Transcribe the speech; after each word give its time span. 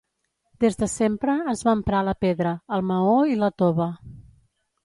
Des 0.63 0.77
de 0.79 0.87
sempre 0.93 1.35
es 1.53 1.61
va 1.69 1.75
emprar 1.79 2.01
la 2.09 2.17
pedra, 2.27 2.57
el 2.79 2.85
maó 2.93 3.15
i 3.35 3.41
la 3.45 3.55
tova. 3.65 3.91